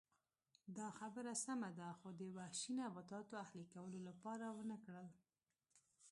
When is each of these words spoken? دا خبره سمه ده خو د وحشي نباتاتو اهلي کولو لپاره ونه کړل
دا 0.77 0.87
خبره 0.99 1.33
سمه 1.45 1.69
ده 1.79 1.89
خو 1.99 2.07
د 2.19 2.21
وحشي 2.37 2.71
نباتاتو 2.81 3.33
اهلي 3.45 3.65
کولو 3.73 3.97
لپاره 4.07 4.45
ونه 4.57 4.77
کړل 4.85 5.07